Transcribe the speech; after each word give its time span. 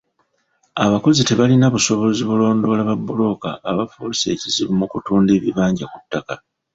Abakozi 0.85 1.21
tebalina 1.29 1.65
busobozi 1.75 2.21
bulondoola 2.29 2.83
babbulooka 2.89 3.49
abafuuse 3.69 4.25
ekizibu 4.35 4.73
mu 4.79 4.85
kutunda 4.91 5.31
ebibanja 5.37 5.85
ku 5.91 5.97
ttaka. 6.03 6.35